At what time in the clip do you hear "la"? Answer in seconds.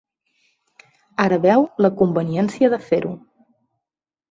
1.87-1.93